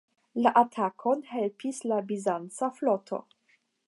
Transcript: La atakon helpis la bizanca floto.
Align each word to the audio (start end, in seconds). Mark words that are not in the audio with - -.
La 0.45 0.51
atakon 0.61 1.19
helpis 1.33 1.83
la 1.91 2.01
bizanca 2.13 2.71
floto. 2.79 3.21